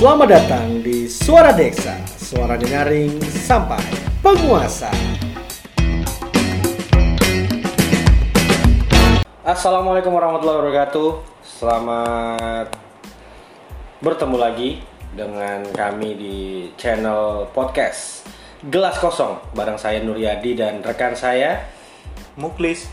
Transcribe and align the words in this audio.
Selamat 0.00 0.32
datang 0.32 0.80
di 0.80 1.04
Suara 1.04 1.52
Desa, 1.52 1.92
suara 2.16 2.56
dengaring 2.56 3.20
sampai 3.20 3.84
penguasa. 4.24 4.88
Assalamualaikum 9.44 10.08
warahmatullahi 10.16 10.56
wabarakatuh. 10.56 11.10
Selamat 11.44 12.72
bertemu 14.00 14.36
lagi 14.40 14.80
dengan 15.12 15.68
kami 15.68 16.16
di 16.16 16.36
channel 16.80 17.52
podcast 17.52 18.24
Gelas 18.72 18.96
Kosong 18.96 19.52
bareng 19.52 19.76
saya 19.76 20.00
Nuryadi 20.00 20.56
dan 20.56 20.80
rekan 20.80 21.12
saya 21.12 21.68
Muklis 22.40 22.88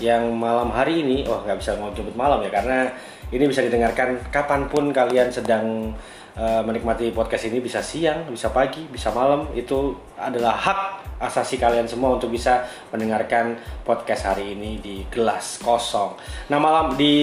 yang 0.00 0.32
malam 0.32 0.72
hari 0.72 1.04
ini, 1.04 1.28
oh 1.28 1.44
nggak 1.44 1.60
bisa 1.60 1.76
mau 1.76 1.92
jemput 1.92 2.16
malam 2.16 2.40
ya 2.40 2.48
karena 2.48 2.88
ini 3.28 3.44
bisa 3.44 3.60
didengarkan 3.60 4.16
kapan 4.32 4.70
pun 4.72 4.88
kalian 4.94 5.28
sedang 5.28 5.92
uh, 6.38 6.62
menikmati 6.62 7.10
podcast 7.10 7.50
ini 7.50 7.58
bisa 7.58 7.82
siang, 7.82 8.30
bisa 8.30 8.54
pagi, 8.54 8.86
bisa 8.86 9.10
malam. 9.10 9.50
Itu 9.52 9.98
adalah 10.14 10.54
hak 10.54 10.80
asasi 11.18 11.58
kalian 11.58 11.90
semua 11.90 12.14
untuk 12.14 12.30
bisa 12.30 12.62
mendengarkan 12.94 13.58
podcast 13.82 14.30
hari 14.30 14.54
ini 14.54 14.78
di 14.78 15.02
gelas 15.10 15.58
kosong. 15.58 16.14
Nah 16.46 16.62
malam 16.62 16.94
di 16.94 17.18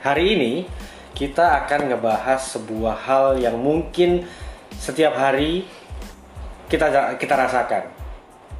hari 0.00 0.38
ini 0.38 0.52
kita 1.10 1.66
akan 1.66 1.90
ngebahas 1.90 2.38
sebuah 2.54 2.96
hal 3.02 3.26
yang 3.42 3.58
mungkin 3.58 4.22
setiap 4.70 5.18
hari 5.18 5.66
kita 6.70 7.18
kita 7.18 7.34
rasakan. 7.34 7.90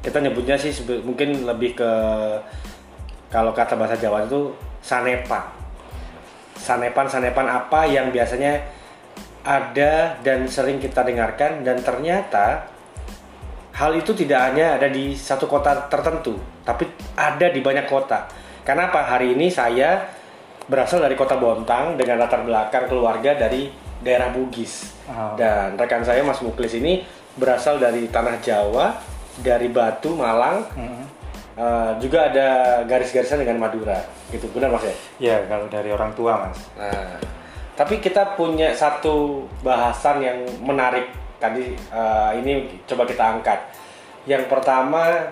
Kita 0.03 0.19
nyebutnya 0.19 0.59
sih 0.59 0.71
mungkin 1.03 1.47
lebih 1.47 1.79
ke 1.79 1.91
kalau 3.27 3.51
kata 3.51 3.75
bahasa 3.79 3.95
Jawa 3.95 4.27
itu 4.27 4.51
sanepan. 4.83 5.47
Sanepan 6.57 7.07
sanepan 7.07 7.47
apa 7.47 7.87
yang 7.87 8.11
biasanya 8.11 8.76
ada 9.47 10.19
dan 10.19 10.43
sering 10.51 10.83
kita 10.83 11.07
dengarkan 11.07 11.63
dan 11.63 11.79
ternyata 11.79 12.67
hal 13.79 13.95
itu 13.95 14.11
tidak 14.11 14.51
hanya 14.51 14.75
ada 14.75 14.91
di 14.91 15.15
satu 15.15 15.47
kota 15.47 15.87
tertentu 15.87 16.35
tapi 16.67 16.83
ada 17.15 17.47
di 17.47 17.63
banyak 17.63 17.87
kota 17.87 18.27
karena 18.67 18.91
apa 18.91 19.07
hari 19.07 19.39
ini 19.39 19.47
saya 19.47 20.03
berasal 20.67 20.99
dari 20.99 21.15
kota 21.15 21.39
Bontang 21.39 21.95
dengan 21.95 22.19
latar 22.19 22.43
belakang 22.43 22.91
keluarga 22.91 23.39
dari 23.39 23.71
daerah 24.03 24.35
Bugis 24.35 24.91
oh. 25.07 25.39
dan 25.39 25.79
rekan 25.79 26.03
saya 26.03 26.27
Mas 26.27 26.43
Muklis 26.43 26.75
ini 26.75 27.07
berasal 27.39 27.79
dari 27.79 28.11
tanah 28.11 28.43
Jawa 28.43 28.99
dari 29.39 29.71
Batu 29.71 30.11
Malang 30.11 30.67
hmm. 30.75 31.03
uh, 31.55 31.91
juga 32.03 32.27
ada 32.27 32.81
garis-garisan 32.83 33.39
dengan 33.39 33.63
Madura 33.63 34.03
gitu 34.27 34.51
benar 34.51 34.75
mas 34.75 34.83
ya? 34.83 34.95
Ya 35.23 35.37
kalau 35.47 35.71
dari 35.71 35.87
orang 35.87 36.11
tua 36.11 36.35
mas. 36.35 36.59
Nah 36.75 37.15
tapi 37.77 38.01
kita 38.01 38.33
punya 38.33 38.73
satu 38.73 39.45
bahasan 39.61 40.25
yang 40.25 40.37
menarik. 40.65 41.13
Tadi 41.37 41.77
uh, 41.93 42.33
ini 42.33 42.81
coba 42.89 43.05
kita 43.05 43.37
angkat. 43.37 43.59
Yang 44.25 44.49
pertama 44.49 45.29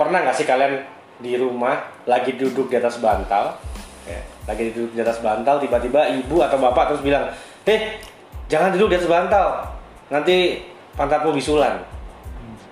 pernah 0.00 0.24
nggak 0.24 0.36
sih 0.40 0.48
kalian 0.48 0.80
di 1.20 1.36
rumah 1.36 1.84
lagi 2.08 2.32
duduk 2.32 2.72
di 2.72 2.80
atas 2.80 2.96
bantal, 2.96 3.60
ya, 4.08 4.18
lagi 4.48 4.72
duduk 4.72 4.96
di 4.96 5.00
atas 5.04 5.20
bantal 5.20 5.60
tiba-tiba 5.60 6.08
ibu 6.16 6.40
atau 6.40 6.56
bapak 6.56 6.96
terus 6.96 7.04
bilang, 7.04 7.28
eh 7.68 8.00
jangan 8.48 8.72
duduk 8.72 8.96
di 8.96 8.96
atas 8.96 9.12
bantal, 9.12 9.46
nanti 10.08 10.64
pantatmu 10.96 11.36
bisulan. 11.36 11.84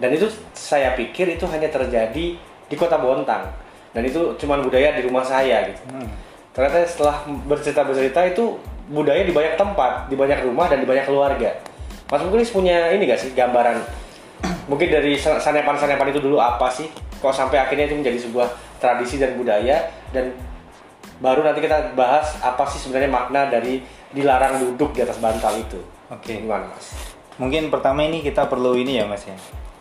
Dan 0.01 0.17
itu 0.17 0.33
saya 0.57 0.97
pikir 0.97 1.37
itu 1.37 1.45
hanya 1.45 1.69
terjadi 1.69 2.41
di 2.41 2.75
kota 2.75 2.97
Bontang. 2.97 3.53
Dan 3.93 4.09
itu 4.09 4.33
cuma 4.41 4.57
budaya 4.57 4.97
di 4.97 5.05
rumah 5.05 5.21
saya 5.21 5.69
gitu. 5.69 5.83
Hmm. 5.93 6.09
ternyata 6.51 6.83
setelah 6.83 7.23
bercerita 7.47 7.87
bercerita 7.87 8.27
itu 8.27 8.59
budaya 8.91 9.23
di 9.23 9.31
banyak 9.31 9.55
tempat 9.55 10.11
di 10.11 10.19
banyak 10.19 10.43
rumah 10.43 10.67
dan 10.67 10.83
di 10.83 10.87
banyak 10.87 11.07
keluarga 11.07 11.55
Mas 12.11 12.27
Muklis 12.27 12.51
punya 12.51 12.91
ini 12.91 13.07
gak 13.07 13.23
sih 13.23 13.31
gambaran 13.31 13.79
mungkin 14.67 14.91
dari 14.91 15.15
sanepan-sanepan 15.17 16.11
itu 16.11 16.21
dulu 16.21 16.43
apa 16.43 16.67
sih 16.69 16.91
kok 17.23 17.31
sampai 17.31 17.63
akhirnya 17.63 17.87
itu 17.87 17.95
menjadi 17.95 18.19
sebuah 18.27 18.49
tradisi 18.83 19.21
dan 19.21 19.39
budaya 19.39 19.93
dan 20.11 20.35
baru 21.21 21.45
nanti 21.45 21.61
kita 21.61 21.93
bahas 21.93 22.35
apa 22.41 22.65
sih 22.67 22.81
sebenarnya 22.81 23.13
makna 23.13 23.47
dari 23.47 23.85
dilarang 24.11 24.59
duduk 24.59 24.97
di 24.97 25.05
atas 25.05 25.21
bantal 25.21 25.53
itu. 25.55 25.79
Oke. 26.11 26.35
Okay. 26.35 26.35
Gimana 26.43 26.67
mas? 26.73 26.97
Mungkin 27.37 27.69
pertama 27.69 28.03
ini 28.03 28.25
kita 28.25 28.49
perlu 28.49 28.75
ini 28.75 28.99
ya 28.99 29.05
mas 29.05 29.29
ya 29.29 29.37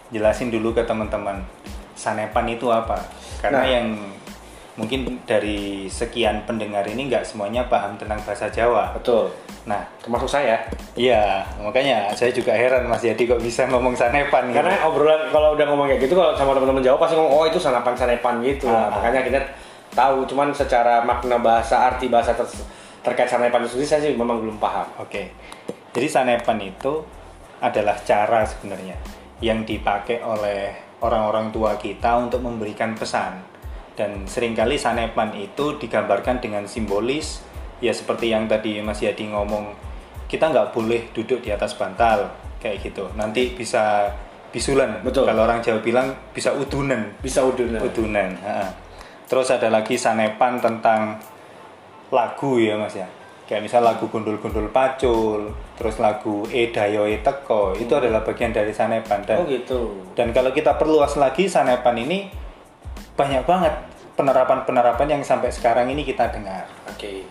jelasin 0.09 0.49
dulu 0.49 0.73
ke 0.73 0.83
teman-teman 0.83 1.41
sanepan 1.93 2.45
itu 2.49 2.65
apa 2.71 2.97
karena 3.43 3.61
nah. 3.61 3.67
yang 3.67 3.85
mungkin 4.79 5.19
dari 5.27 5.91
sekian 5.91 6.47
pendengar 6.47 6.87
ini 6.87 7.11
nggak 7.11 7.27
semuanya 7.27 7.67
paham 7.67 7.99
tentang 7.99 8.15
bahasa 8.23 8.47
Jawa. 8.47 8.95
Betul. 8.95 9.27
Nah, 9.67 9.83
termasuk 9.99 10.31
saya. 10.31 10.55
Iya, 10.95 11.43
makanya 11.59 12.07
saya 12.15 12.31
juga 12.31 12.55
heran 12.55 12.87
Mas 12.87 13.03
Yadi 13.03 13.27
kok 13.27 13.43
bisa 13.43 13.67
ngomong 13.67 13.91
sanepan. 13.91 14.47
Karena 14.55 14.71
gitu. 14.71 14.87
obrolan 14.87 15.27
kalau 15.35 15.59
udah 15.59 15.65
ngomong 15.67 15.91
kayak 15.91 16.07
gitu 16.07 16.15
kalau 16.15 16.31
sama 16.31 16.55
teman-teman 16.55 16.79
Jawa 16.79 16.95
pasti 16.95 17.19
ngomong 17.19 17.33
oh 17.35 17.43
itu 17.43 17.59
sanepan 17.59 17.93
sanepan 17.99 18.39
gitu. 18.39 18.71
Ah. 18.71 18.87
Makanya 18.87 19.27
kita 19.27 19.39
tahu 19.91 20.23
cuman 20.23 20.55
secara 20.55 21.03
makna 21.03 21.35
bahasa 21.43 21.75
arti 21.91 22.07
bahasa 22.07 22.31
ter 22.31 22.47
terkait 23.03 23.27
sanepan 23.27 23.67
itu 23.67 23.75
sendiri 23.75 23.89
saya 23.91 24.01
sih 24.07 24.15
memang 24.15 24.39
belum 24.39 24.63
paham. 24.63 24.87
Oke. 25.03 25.35
Jadi 25.91 26.07
sanepan 26.07 26.55
itu 26.63 27.03
adalah 27.59 27.99
cara 28.07 28.47
sebenarnya 28.47 28.95
yang 29.43 29.67
dipakai 29.67 30.23
oleh 30.23 30.71
orang-orang 31.03 31.51
tua 31.51 31.75
kita 31.75 32.15
untuk 32.15 32.43
memberikan 32.43 32.95
pesan 32.95 33.48
dan 33.99 34.23
sering 34.23 34.55
kali 34.55 34.79
sanepan 34.79 35.35
itu 35.35 35.75
digambarkan 35.75 36.39
dengan 36.39 36.63
simbolis. 36.63 37.43
Ya 37.83 37.91
seperti 37.91 38.31
yang 38.31 38.47
tadi 38.47 38.79
Mas 38.79 39.03
Yadi 39.03 39.35
ngomong 39.35 39.75
kita 40.31 40.47
nggak 40.47 40.71
boleh 40.71 41.11
duduk 41.11 41.43
di 41.43 41.51
atas 41.51 41.75
bantal 41.75 42.31
kayak 42.63 42.79
gitu. 42.79 43.11
Nanti 43.19 43.51
bisa 43.51 44.07
bisulan. 44.55 45.03
Betul. 45.03 45.27
Kalau 45.27 45.43
orang 45.43 45.59
Jawa 45.59 45.83
bilang 45.83 46.15
bisa 46.31 46.55
udunan. 46.55 47.11
Bisa 47.19 47.43
udunan. 47.43 47.83
Udunan 47.83 48.39
terus 49.29 49.53
ada 49.53 49.69
lagi 49.69 49.93
sanepan 49.95 50.57
tentang 50.57 51.21
lagu 52.09 52.57
ya 52.57 52.75
Mas 52.75 52.97
ya. 52.97 53.05
Kayak 53.45 53.65
misal 53.65 53.81
lagu 53.81 54.09
gundul-gundul 54.09 54.69
pacul 54.73 55.53
terus 55.77 55.97
lagu 56.01 56.45
e 56.49 56.69
dayo 56.69 57.05
e 57.05 57.21
teko 57.21 57.77
itu 57.77 57.89
hmm. 57.89 58.01
adalah 58.01 58.21
bagian 58.25 58.49
dari 58.49 58.73
sanepan. 58.73 59.21
Dan 59.23 59.37
oh 59.37 59.45
gitu. 59.45 59.81
dan 60.17 60.33
kalau 60.33 60.49
kita 60.49 60.75
perluas 60.75 61.13
lagi 61.15 61.45
sanepan 61.45 61.95
ini 62.01 62.29
banyak 63.13 63.45
banget 63.45 63.73
penerapan-penerapan 64.19 65.07
yang 65.15 65.23
sampai 65.23 65.47
sekarang 65.47 65.87
ini 65.87 66.03
kita 66.03 66.27
dengar 66.27 66.67
oke 66.91 66.99
okay. 66.99 67.23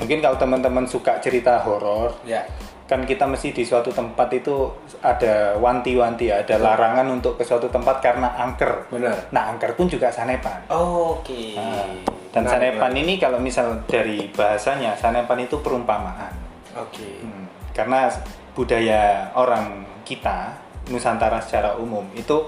mungkin 0.00 0.24
kalau 0.24 0.40
teman-teman 0.40 0.88
suka 0.88 1.20
cerita 1.20 1.60
horor 1.60 2.16
ya 2.24 2.40
kan 2.88 3.04
kita 3.06 3.22
mesti 3.28 3.54
di 3.54 3.62
suatu 3.62 3.92
tempat 3.92 4.32
itu 4.34 4.66
ada 5.04 5.54
wanti-wanti 5.60 6.32
ada 6.32 6.56
larangan 6.58 7.06
untuk 7.12 7.38
ke 7.38 7.44
suatu 7.44 7.68
tempat 7.68 8.00
karena 8.00 8.32
angker 8.34 8.88
benar 8.88 9.28
nah 9.30 9.52
angker 9.52 9.76
pun 9.76 9.86
juga 9.86 10.08
sanepan 10.08 10.66
oh, 10.72 11.20
oke 11.20 11.28
okay. 11.28 11.54
nah, 11.54 11.86
dan 12.30 12.46
nah, 12.46 12.50
sanepan 12.54 12.94
ini 12.94 13.18
kalau 13.18 13.42
misal 13.42 13.82
dari 13.90 14.30
bahasanya 14.30 14.94
sanepan 14.94 15.42
itu 15.42 15.58
perumpamaan. 15.58 16.30
Oke. 16.78 17.02
Okay. 17.02 17.14
Hmm, 17.26 17.44
karena 17.74 18.06
budaya 18.54 19.34
orang 19.34 19.82
kita 20.06 20.54
Nusantara 20.90 21.42
secara 21.42 21.74
umum 21.78 22.06
itu 22.14 22.46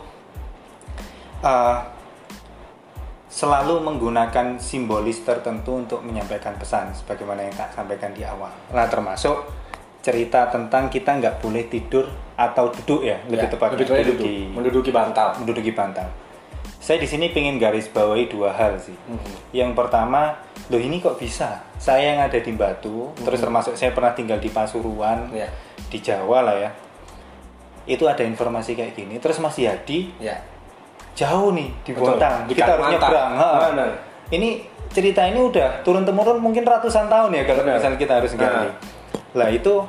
uh, 1.43 1.79
selalu 3.32 3.81
menggunakan 3.81 4.60
simbolis 4.60 5.25
tertentu 5.25 5.81
untuk 5.81 6.04
menyampaikan 6.04 6.53
pesan 6.60 6.93
sebagaimana 6.93 7.48
yang 7.48 7.54
tak 7.56 7.72
sampaikan 7.72 8.12
di 8.12 8.20
awal. 8.28 8.53
Nah 8.69 8.84
termasuk 8.93 9.48
cerita 10.04 10.53
tentang 10.53 10.93
kita 10.93 11.16
nggak 11.16 11.41
boleh 11.41 11.65
tidur 11.72 12.04
atau 12.37 12.69
duduk 12.69 13.06
ya 13.09 13.22
lebih 13.25 13.48
ya, 13.48 13.53
tepat 13.54 13.69
duduk, 13.78 13.97
menduduki 14.53 14.91
bantal 14.91 15.38
menduduki 15.41 15.72
bantal 15.72 16.10
saya 16.82 16.98
di 16.98 17.06
sini 17.06 17.31
pengen 17.31 17.62
garis 17.62 17.87
bawahi 17.87 18.26
dua 18.26 18.50
hal 18.59 18.75
sih. 18.75 18.98
Mm-hmm. 19.06 19.54
Yang 19.54 19.71
pertama, 19.78 20.34
loh 20.66 20.82
ini 20.82 20.98
kok 20.98 21.15
bisa? 21.15 21.62
Saya 21.78 22.10
yang 22.10 22.27
ada 22.27 22.34
di 22.34 22.51
Batu, 22.59 23.07
mm-hmm. 23.07 23.22
terus 23.22 23.39
termasuk 23.39 23.78
saya 23.78 23.95
pernah 23.95 24.10
tinggal 24.10 24.42
di 24.42 24.51
Pasuruan, 24.51 25.30
yeah. 25.30 25.47
di 25.86 26.03
Jawa 26.03 26.42
lah 26.42 26.59
ya. 26.59 26.71
Itu 27.86 28.10
ada 28.10 28.27
informasi 28.27 28.74
kayak 28.74 28.98
gini. 28.98 29.22
Terus 29.22 29.39
Mas 29.39 29.54
Yadi, 29.62 30.10
yeah. 30.18 30.42
Jauh 31.12 31.53
nih 31.53 31.68
di 31.84 31.92
Bontang, 31.92 32.48
kita 32.48 32.72
harus 32.76 32.86
nyebrang. 32.88 33.32
Ini 34.32 34.48
cerita 34.92 35.24
ini 35.24 35.41
udah 35.41 35.84
turun 35.84 36.04
temurun 36.04 36.41
mungkin 36.41 36.64
ratusan 36.64 37.09
tahun 37.09 37.32
ya 37.32 37.42
kalau 37.48 37.62
misalnya 37.64 37.98
kita 38.00 38.12
harus 38.20 38.32
gali. 38.36 38.68
Nah. 38.68 38.72
Lah 39.32 39.48
itu 39.48 39.84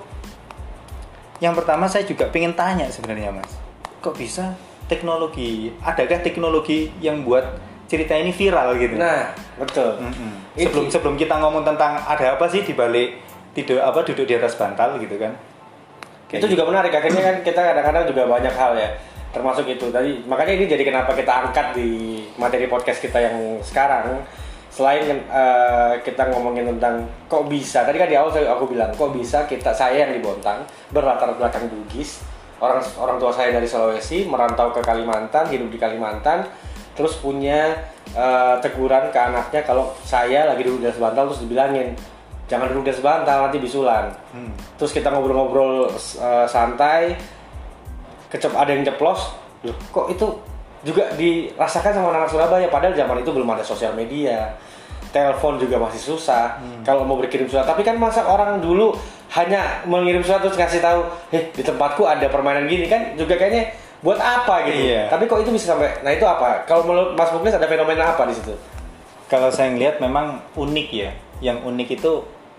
yang 1.44 1.52
pertama 1.56 1.92
saya 1.92 2.08
juga 2.08 2.32
pengen 2.32 2.56
tanya 2.56 2.88
sebenarnya 2.88 3.36
Mas, 3.36 3.52
kok 4.00 4.16
bisa 4.16 4.56
teknologi 4.88 5.76
adakah 5.84 6.24
teknologi 6.24 6.92
yang 7.04 7.28
buat 7.28 7.44
cerita 7.92 8.16
ini 8.16 8.32
viral 8.32 8.80
gitu? 8.80 8.96
Nah 8.96 9.36
betul. 9.60 10.00
Mm 10.00 10.12
-hmm. 10.12 10.32
sebelum 10.56 10.86
sebelum 10.88 11.16
kita 11.20 11.36
ngomong 11.40 11.68
tentang 11.68 12.00
ada 12.00 12.40
apa 12.40 12.48
sih 12.48 12.64
di 12.64 12.72
balik 12.72 13.20
tidur 13.52 13.84
apa 13.84 14.08
duduk 14.08 14.24
di 14.24 14.36
atas 14.40 14.56
bantal 14.56 14.96
gitu 15.00 15.20
kan? 15.20 15.36
Kayak 16.32 16.40
itu 16.40 16.48
gitu. 16.48 16.54
juga 16.56 16.64
menarik. 16.72 16.96
Akhirnya 16.96 17.22
kan 17.22 17.36
kita 17.44 17.60
kadang-kadang 17.60 18.04
juga 18.08 18.24
banyak 18.28 18.56
hal 18.56 18.72
ya 18.80 18.90
termasuk 19.34 19.66
itu 19.66 19.90
tadi. 19.90 20.22
Makanya 20.24 20.54
ini 20.54 20.66
jadi 20.70 20.84
kenapa 20.86 21.18
kita 21.18 21.50
angkat 21.50 21.74
di 21.74 22.22
materi 22.38 22.70
podcast 22.70 23.02
kita 23.02 23.20
yang 23.20 23.60
sekarang. 23.66 24.22
Selain 24.74 25.06
uh, 25.30 25.94
kita 26.02 26.34
ngomongin 26.34 26.66
tentang 26.66 27.06
kok 27.30 27.46
bisa 27.46 27.86
tadi 27.86 28.02
kan 28.02 28.10
di 28.10 28.18
awal 28.18 28.34
saya 28.34 28.58
aku 28.58 28.74
bilang 28.74 28.90
kok 28.90 29.14
bisa 29.14 29.46
kita 29.46 29.70
saya 29.70 30.10
yang 30.10 30.18
di 30.18 30.22
Bontang 30.22 30.66
berlatar 30.90 31.34
belakang 31.38 31.70
Bugis. 31.70 32.22
Orang 32.58 32.82
orang 32.98 33.22
tua 33.22 33.30
saya 33.30 33.54
dari 33.54 33.70
Sulawesi 33.70 34.26
merantau 34.26 34.74
ke 34.74 34.82
Kalimantan 34.82 35.46
hidup 35.52 35.70
di 35.70 35.78
Kalimantan 35.78 36.48
terus 36.94 37.18
punya 37.18 37.74
uh, 38.14 38.62
teguran 38.62 39.10
ke 39.10 39.18
anaknya 39.18 39.62
kalau 39.66 39.94
saya 40.06 40.46
lagi 40.46 40.62
duduk 40.62 40.86
di 40.86 40.88
atas 40.90 41.02
bantal 41.02 41.34
terus 41.34 41.42
dibilangin 41.42 41.98
jangan 42.46 42.70
duduk 42.70 42.86
di 42.86 42.92
atas 42.94 43.04
bantal 43.04 43.38
nanti 43.50 43.58
bisulan 43.58 44.14
hmm. 44.34 44.78
terus 44.78 44.94
kita 44.94 45.10
ngobrol-ngobrol 45.10 45.90
uh, 46.22 46.46
santai 46.46 47.18
kecep 48.34 48.52
ada 48.58 48.74
yang 48.74 48.82
ceplos. 48.82 49.38
Loh 49.62 49.78
kok 49.94 50.10
itu 50.10 50.26
juga 50.84 51.14
dirasakan 51.14 51.94
sama 51.94 52.10
anak 52.12 52.34
Surabaya? 52.34 52.68
Padahal 52.68 52.98
zaman 52.98 53.22
itu 53.22 53.30
belum 53.30 53.48
ada 53.54 53.62
sosial 53.62 53.94
media. 53.94 54.58
Telepon 55.14 55.62
juga 55.62 55.78
masih 55.78 56.02
susah 56.02 56.58
hmm. 56.58 56.82
kalau 56.82 57.06
mau 57.06 57.14
berkirim 57.22 57.46
surat. 57.46 57.70
Tapi 57.70 57.86
kan 57.86 58.02
masa 58.02 58.26
orang 58.26 58.58
dulu 58.58 58.98
hanya 59.38 59.86
mengirim 59.86 60.26
surat 60.26 60.42
terus 60.42 60.58
kasih 60.58 60.82
tahu 60.82 61.06
eh 61.30 61.54
di 61.54 61.62
tempatku 61.62 62.02
ada 62.02 62.26
permainan 62.34 62.66
gini 62.66 62.90
kan 62.90 63.14
juga 63.14 63.38
kayaknya 63.38 63.70
buat 64.02 64.18
apa 64.18 64.68
gitu. 64.68 64.90
Iya. 64.94 65.08
tapi 65.08 65.32
kok 65.32 65.40
itu 65.46 65.54
bisa 65.54 65.78
sampai 65.78 66.02
nah 66.02 66.10
itu 66.10 66.26
apa? 66.26 66.66
Kalau 66.66 66.84
menurut 66.90 67.14
Mas 67.14 67.30
Muklis 67.30 67.54
ada 67.54 67.70
fenomena 67.70 68.18
apa 68.18 68.26
di 68.26 68.34
situ? 68.34 68.58
Kalau 69.30 69.54
saya 69.54 69.70
ngelihat 69.70 70.02
memang 70.02 70.42
unik 70.58 70.88
ya. 70.90 71.14
Yang 71.46 71.58
unik 71.62 71.90
itu 72.02 72.12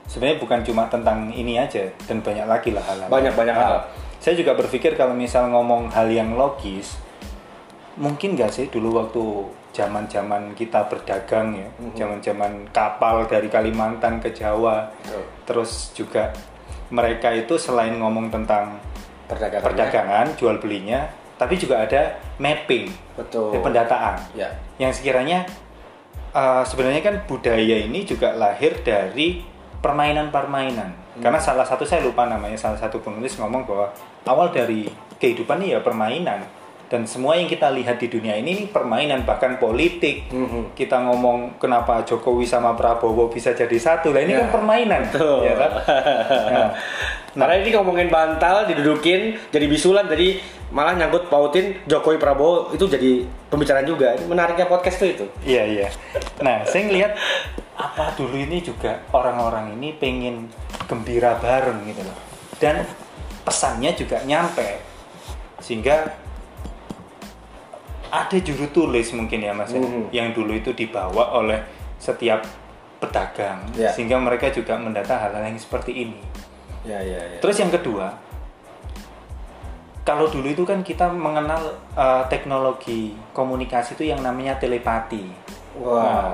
sebenarnya 0.07 0.39
bukan 0.39 0.59
cuma 0.63 0.83
tentang 0.87 1.35
ini 1.35 1.59
aja 1.59 1.91
dan 2.07 2.23
banyak 2.23 2.47
lagi 2.47 2.71
lah 2.71 2.85
hal, 2.87 2.97
-hal. 3.03 3.09
banyak 3.11 3.35
banyak 3.35 3.57
hal 3.57 3.83
saya 4.25 4.41
juga 4.41 4.57
berpikir 4.57 4.97
kalau 4.97 5.13
misal 5.13 5.53
ngomong 5.53 5.93
hal 5.93 6.09
yang 6.09 6.33
logis 6.33 6.97
mungkin 8.01 8.41
nggak 8.41 8.49
sih 8.49 8.67
dulu 8.73 8.97
waktu 9.05 9.21
zaman 9.77 10.09
zaman 10.09 10.57
kita 10.57 10.89
berdagang 10.89 11.53
ya 11.53 11.69
zaman 11.93 12.25
zaman 12.25 12.53
kapal 12.73 13.29
dari 13.29 13.53
Kalimantan 13.53 14.25
ke 14.25 14.33
Jawa 14.33 14.89
Betul. 15.05 15.23
terus 15.45 15.93
juga 15.93 16.33
mereka 16.89 17.37
itu 17.37 17.61
selain 17.61 18.01
ngomong 18.01 18.33
tentang 18.33 18.81
perdagangan, 19.29 19.67
perdagangan 19.69 20.27
jual 20.41 20.57
belinya 20.57 21.05
tapi 21.37 21.61
juga 21.61 21.85
ada 21.85 22.17
mapping 22.41 22.89
Betul. 23.21 23.61
pendataan 23.61 24.25
ya. 24.33 24.49
yang 24.81 24.97
sekiranya 24.97 25.45
uh, 26.33 26.65
sebenarnya 26.65 27.05
kan 27.05 27.15
budaya 27.29 27.77
ini 27.77 28.09
juga 28.09 28.33
lahir 28.33 28.81
dari 28.81 29.45
permainan-permainan 29.85 30.91
hmm. 30.97 31.04
Karena 31.23 31.39
salah 31.39 31.63
satu 31.63 31.87
saya 31.87 32.03
lupa 32.03 32.27
namanya 32.27 32.59
salah 32.59 32.79
satu 32.79 32.99
penulis 32.99 33.39
ngomong 33.39 33.63
bahwa 33.63 33.87
awal 34.27 34.51
dari 34.51 34.91
kehidupan 35.23 35.63
ini 35.63 35.79
ya 35.79 35.81
permainan 35.85 36.43
dan 36.95 37.09
semua 37.09 37.35
yang 37.35 37.49
kita 37.49 37.73
lihat 37.73 37.97
di 37.97 38.13
dunia 38.13 38.37
ini 38.37 38.69
permainan 38.69 39.25
bahkan 39.25 39.57
politik 39.57 40.29
mm-hmm. 40.29 40.77
kita 40.77 41.01
ngomong 41.01 41.57
kenapa 41.57 42.05
Jokowi 42.05 42.45
sama 42.45 42.77
Prabowo 42.77 43.33
bisa 43.33 43.57
jadi 43.57 43.75
satu 43.81 44.13
lah 44.13 44.23
ini 44.23 44.37
yeah. 44.37 44.41
kan 44.45 44.47
ya. 44.47 44.53
permainan 44.53 45.03
Betul. 45.09 45.39
ya 45.43 45.55
kan 45.57 45.71
nah, 46.55 46.69
nah 47.35 47.45
karena 47.49 47.55
ini 47.65 47.71
ngomongin 47.75 48.09
bantal 48.13 48.69
didudukin 48.69 49.39
jadi 49.49 49.67
bisulan 49.67 50.07
jadi 50.07 50.39
malah 50.75 50.95
nyangkut 50.99 51.31
pautin 51.33 51.79
Jokowi 51.89 52.21
Prabowo 52.21 52.71
itu 52.77 52.85
jadi 52.85 53.25
pembicaraan 53.49 53.87
juga 53.89 54.15
ini 54.15 54.25
menariknya 54.29 54.69
podcast 54.69 55.01
tuh 55.01 55.09
itu 55.09 55.27
iya 55.49 55.65
iya 55.65 55.89
nah 56.45 56.63
saya 56.69 56.85
ngelihat 56.85 57.17
apa 57.75 58.15
dulu 58.15 58.39
ini 58.39 58.63
juga 58.63 59.03
orang-orang 59.11 59.75
ini 59.75 59.99
pengen 59.99 60.47
gembira 60.87 61.37
bareng 61.39 61.85
gitu 61.89 62.03
loh 62.05 62.19
dan 62.63 62.85
pesannya 63.45 63.93
juga 63.97 64.23
nyampe 64.25 64.81
sehingga 65.61 66.13
ada 68.15 68.37
juru 68.39 68.71
tulis 68.71 69.11
mungkin 69.11 69.43
ya 69.43 69.53
mas 69.53 69.75
mm-hmm. 69.75 70.15
yang 70.15 70.31
dulu 70.31 70.55
itu 70.55 70.71
dibawa 70.71 71.35
oleh 71.35 71.61
setiap 71.99 72.47
pedagang 73.03 73.65
yeah. 73.75 73.91
sehingga 73.93 74.17
mereka 74.17 74.49
juga 74.55 74.79
mendata 74.81 75.19
hal-hal 75.19 75.45
yang 75.45 75.61
seperti 75.61 76.09
ini. 76.09 76.21
Yeah, 76.85 77.01
yeah, 77.05 77.23
yeah. 77.37 77.41
Terus 77.41 77.57
yang 77.61 77.73
kedua, 77.73 78.17
kalau 80.05 80.29
dulu 80.29 80.49
itu 80.53 80.65
kan 80.69 80.85
kita 80.85 81.09
mengenal 81.13 81.81
uh, 81.97 82.25
teknologi 82.29 83.17
komunikasi 83.33 83.97
itu 83.97 84.13
yang 84.13 84.21
namanya 84.21 84.57
telepati. 84.61 85.25
Wow. 85.81 85.97
Nah, 85.97 86.29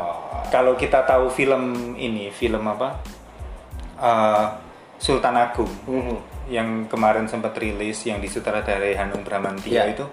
kalau 0.50 0.74
kita 0.74 1.06
tahu 1.06 1.30
film 1.30 1.94
ini, 1.96 2.28
film 2.34 2.66
apa? 2.66 2.98
Uh, 4.00 4.48
Sultan 5.00 5.32
Agung 5.32 5.68
mm-hmm. 5.88 6.18
yang 6.52 6.84
kemarin 6.88 7.24
sempat 7.24 7.56
rilis 7.56 8.04
yang 8.04 8.20
disutradarai 8.20 8.92
Hanung 9.00 9.24
Bramantio 9.24 9.80
yeah. 9.80 9.88
itu 9.88 10.04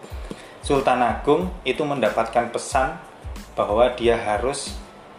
Sultan 0.63 1.03
Agung 1.03 1.51
itu 1.67 1.83
mendapatkan 1.83 2.51
pesan 2.51 2.99
bahwa 3.55 3.91
dia 3.95 4.19
harus 4.19 4.75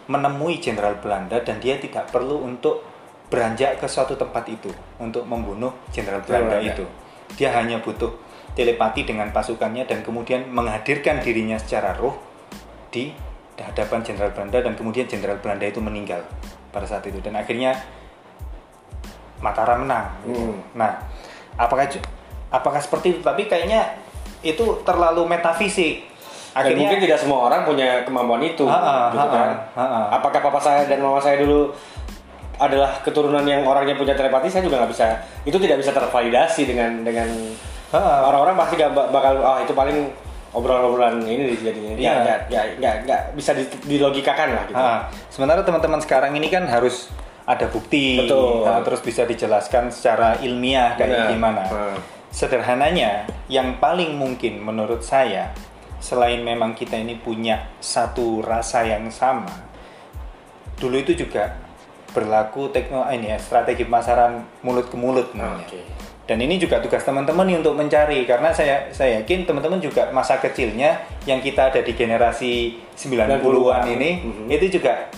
menemui 0.08 0.60
Jenderal 0.60 0.96
Belanda 1.00 1.40
dan 1.44 1.60
dia 1.60 1.76
tidak 1.76 2.08
perlu 2.08 2.40
untuk 2.44 2.80
beranjak 3.28 3.76
ke 3.76 3.84
suatu 3.84 4.16
tempat 4.16 4.44
itu 4.48 4.72
untuk 4.96 5.28
membunuh 5.28 5.72
Jenderal 5.92 6.24
Belanda 6.24 6.60
itu. 6.64 6.84
Dia 7.36 7.52
hanya 7.56 7.80
butuh 7.84 8.12
telepati 8.56 9.04
dengan 9.04 9.28
pasukannya 9.32 9.84
dan 9.84 10.00
kemudian 10.00 10.48
menghadirkan 10.48 11.20
dirinya 11.20 11.60
secara 11.60 11.92
roh 11.92 12.16
di 12.88 13.12
hadapan 13.60 14.00
Jenderal 14.00 14.32
Belanda 14.32 14.64
dan 14.64 14.72
kemudian 14.76 15.04
Jenderal 15.04 15.36
Belanda 15.44 15.68
itu 15.68 15.80
meninggal 15.84 16.24
pada 16.72 16.88
saat 16.88 17.04
itu 17.04 17.20
dan 17.20 17.36
akhirnya 17.36 17.76
Mataram 19.38 19.86
menang. 19.86 20.06
Hmm. 20.26 20.54
Nah, 20.74 20.98
apakah 21.54 21.86
apakah 22.50 22.80
seperti 22.82 23.18
itu? 23.18 23.20
Tapi 23.22 23.46
kayaknya 23.46 23.98
itu 24.42 24.82
terlalu 24.82 25.26
metafisik. 25.26 26.06
Akhirnya, 26.56 26.74
Dan 26.74 26.80
mungkin 26.80 27.00
tidak 27.06 27.18
semua 27.22 27.38
orang 27.46 27.62
punya 27.62 28.02
kemampuan 28.02 28.42
itu, 28.42 28.66
ha 28.66 28.78
-ha, 28.80 28.96
gitu 29.14 29.20
ha 29.20 29.26
-ha, 29.30 29.36
kan? 29.36 29.50
Ha 29.78 29.84
-ha. 29.84 30.00
Apakah 30.18 30.40
papa 30.42 30.58
saya 30.58 30.90
dan 30.90 30.98
mama 30.98 31.22
saya 31.22 31.38
dulu 31.38 31.70
adalah 32.58 32.98
keturunan 33.06 33.46
yang 33.46 33.62
orangnya 33.62 33.94
punya 33.94 34.18
telepati? 34.18 34.50
Saya 34.50 34.66
juga 34.66 34.82
nggak 34.82 34.90
bisa. 34.90 35.06
Itu 35.46 35.62
tidak 35.62 35.78
bisa 35.78 35.94
tervalidasi 35.94 36.66
dengan 36.66 37.06
dengan 37.06 37.30
orang-orang 37.94 38.54
pasti 38.58 38.74
gak 38.76 38.92
bakal 38.92 39.32
oh 39.40 39.58
itu 39.64 39.72
paling 39.72 39.96
obrolan-obrolan 40.52 41.24
ini 41.24 41.56
jadinya 41.60 41.92
ya, 41.96 42.40
ya, 42.48 42.62
ya, 42.80 42.92
ya, 43.04 43.18
bisa 43.36 43.52
dilogikakan 43.84 44.48
lah 44.56 44.64
gitu. 44.68 44.80
Ha. 44.80 45.08
Sementara 45.28 45.60
teman-teman 45.60 46.00
sekarang 46.00 46.32
ini 46.36 46.48
kan 46.48 46.64
harus 46.68 47.12
ada 47.48 47.64
bukti, 47.72 48.28
Betul. 48.28 48.68
Nah, 48.68 48.84
terus 48.84 49.00
bisa 49.00 49.24
dijelaskan 49.24 49.88
secara 49.88 50.36
ilmiah 50.44 51.00
kayak 51.00 51.32
gimana. 51.32 51.64
Ha 51.64 52.18
sederhananya 52.28 53.24
yang 53.48 53.80
paling 53.80 54.16
mungkin 54.16 54.60
menurut 54.60 55.00
saya 55.00 55.52
selain 55.98 56.44
memang 56.44 56.76
kita 56.76 56.94
ini 56.94 57.18
punya 57.18 57.72
satu 57.82 58.44
rasa 58.44 58.86
yang 58.86 59.10
sama 59.10 59.50
dulu 60.78 60.94
itu 61.02 61.26
juga 61.26 61.58
berlaku 62.14 62.70
tekno 62.70 63.02
ini 63.10 63.34
ya 63.34 63.38
strategi 63.42 63.82
pemasaran 63.82 64.62
mulut 64.62 64.86
ke 64.88 64.96
mulut 64.96 65.34
namanya. 65.34 65.66
Okay. 65.66 65.84
Dan 66.28 66.44
ini 66.44 66.60
juga 66.60 66.76
tugas 66.84 67.02
teman-teman 67.08 67.48
untuk 67.56 67.72
mencari 67.72 68.28
karena 68.28 68.52
saya 68.52 68.92
saya 68.92 69.20
yakin 69.20 69.48
teman-teman 69.48 69.80
juga 69.80 70.12
masa 70.12 70.36
kecilnya 70.36 71.00
yang 71.24 71.40
kita 71.40 71.72
ada 71.72 71.80
di 71.80 71.92
generasi 71.96 72.76
90-an 72.94 73.88
ini 73.88 74.10
mm 74.20 74.32
-hmm. 74.44 74.56
itu 74.60 74.78
juga 74.78 75.08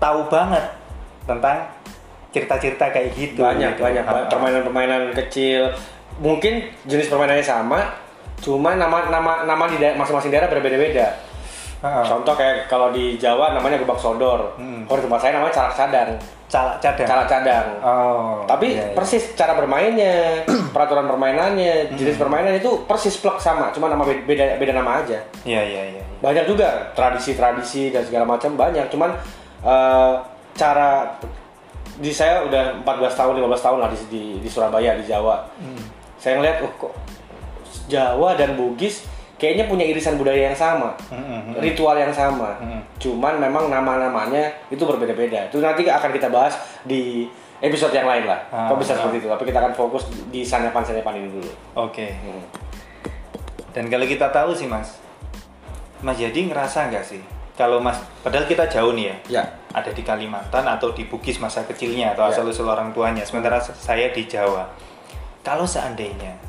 tahu 0.00 0.32
banget 0.32 0.79
tentang 1.28 1.68
cerita-cerita 2.30 2.94
kayak 2.94 3.10
gitu. 3.16 3.42
Banyak 3.42 3.76
gitu. 3.76 3.82
banyak 3.82 4.04
permainan-permainan 4.30 5.02
kecil 5.16 5.72
mungkin 6.20 6.68
jenis 6.84 7.08
permainannya 7.08 7.42
sama 7.42 7.80
cuma 8.40 8.76
nama 8.76 9.08
nama 9.12 9.44
nama 9.44 9.64
di 9.68 9.76
masing-masing 9.80 10.32
daerah 10.32 10.48
berbeda-beda 10.48 11.16
uh. 11.84 12.04
contoh 12.04 12.36
kayak 12.36 12.68
kalau 12.68 12.92
di 12.92 13.16
Jawa 13.16 13.56
namanya 13.56 13.80
gebak 13.80 14.00
sodor 14.00 14.56
hmm. 14.56 14.88
kalau 14.88 14.98
di 15.00 15.04
tempat 15.08 15.20
saya 15.20 15.32
namanya 15.40 15.54
calak 15.56 15.74
cadang 15.76 16.10
calak 16.50 16.76
cadang 16.80 17.08
calak 17.08 17.26
cadang 17.28 17.66
oh, 17.84 18.42
tapi 18.48 18.76
iya, 18.76 18.90
iya. 18.90 18.96
persis 18.96 19.36
cara 19.36 19.56
bermainnya 19.56 20.44
peraturan 20.74 21.08
permainannya 21.08 21.92
jenis 21.96 22.16
hmm. 22.16 22.22
permainan 22.24 22.52
itu 22.56 22.70
persis 22.88 23.16
plek 23.20 23.40
sama 23.40 23.72
cuma 23.72 23.92
nama 23.92 24.04
beda 24.04 24.56
beda 24.56 24.72
nama 24.72 25.04
aja 25.04 25.20
iya 25.44 25.60
iya 25.60 25.82
iya 25.96 26.02
banyak 26.20 26.48
juga 26.48 26.92
tradisi-tradisi 26.96 27.92
dan 27.92 28.04
segala 28.04 28.28
macam 28.28 28.56
banyak 28.56 28.88
cuman 28.92 29.16
uh, 29.64 30.20
cara 30.56 31.06
di 32.00 32.12
saya 32.14 32.44
udah 32.48 32.80
14 32.80 33.18
tahun 33.18 33.32
15 33.44 33.66
tahun 33.66 33.78
lah 33.84 33.88
di 33.92 33.98
di, 34.08 34.22
di 34.40 34.48
Surabaya 34.48 34.96
di 34.96 35.04
Jawa 35.04 35.44
hmm 35.60 36.00
saya 36.20 36.36
ngeliat 36.36 36.60
oh 36.60 36.72
kok 36.76 36.92
Jawa 37.88 38.36
dan 38.36 38.54
Bugis 38.54 39.08
kayaknya 39.40 39.64
punya 39.64 39.88
irisan 39.88 40.20
budaya 40.20 40.52
yang 40.52 40.54
sama, 40.54 40.92
mm-hmm. 41.08 41.56
ritual 41.64 41.96
yang 41.96 42.12
sama. 42.12 42.60
Mm-hmm. 42.60 42.80
Cuman 43.00 43.40
memang 43.40 43.72
nama-namanya 43.72 44.52
itu 44.68 44.84
berbeda-beda. 44.84 45.48
Itu 45.48 45.64
nanti 45.64 45.88
akan 45.88 46.12
kita 46.12 46.28
bahas 46.28 46.60
di 46.84 47.24
episode 47.64 47.96
yang 47.96 48.04
lain 48.04 48.28
lah. 48.28 48.36
Ah, 48.52 48.68
Kok 48.68 48.84
bisa 48.84 48.92
ah. 48.94 48.96
seperti 49.00 49.24
itu? 49.24 49.28
Tapi 49.32 49.48
kita 49.48 49.58
akan 49.64 49.72
fokus 49.72 50.12
di 50.28 50.44
sanepan-sanepan 50.44 51.14
ini 51.16 51.28
dulu. 51.32 51.50
Oke. 51.80 52.04
Okay. 52.04 52.10
Hmm. 52.20 52.44
Dan 53.72 53.88
kalau 53.88 54.04
kita 54.04 54.28
tahu 54.28 54.52
sih 54.52 54.68
mas, 54.68 55.00
Mas 56.04 56.20
Jadi 56.20 56.52
ngerasa 56.52 56.92
nggak 56.92 57.04
sih? 57.08 57.24
Kalau 57.60 57.76
Mas, 57.76 58.00
padahal 58.24 58.48
kita 58.48 58.64
jauh 58.72 58.96
nih 58.96 59.12
ya, 59.12 59.16
ya. 59.28 59.44
ada 59.76 59.92
di 59.92 60.00
Kalimantan 60.00 60.64
atau 60.64 60.96
di 60.96 61.04
Bugis 61.04 61.36
masa 61.36 61.68
kecilnya 61.68 62.16
atau 62.16 62.24
ya. 62.24 62.32
asal 62.32 62.48
usul 62.48 62.64
orang 62.64 62.96
tuanya. 62.96 63.20
Sementara 63.28 63.60
saya 63.60 64.08
di 64.16 64.24
Jawa 64.24 64.64
kalau 65.44 65.68
seandainya 65.68 66.40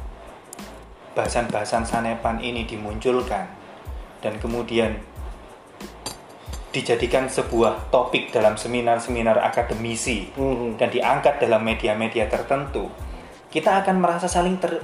bahasan-bahasan 1.12 1.84
sanepan 1.84 2.39
ini 2.39 2.63
dimunculkan 2.63 3.44
dan 4.24 4.39
kemudian 4.39 4.96
dijadikan 6.72 7.27
sebuah 7.27 7.91
topik 7.91 8.32
dalam 8.32 8.56
seminar-seminar 8.56 9.36
akademisi 9.44 10.32
Mhm. 10.32 10.80
dan 10.80 10.88
diangkat 10.88 11.44
dalam 11.44 11.60
media-media 11.68 12.32
tertentu, 12.32 12.88
kita 13.51 13.84
akan 13.84 14.00
merasa 14.00 14.32
saling 14.32 14.56
ter 14.56 14.80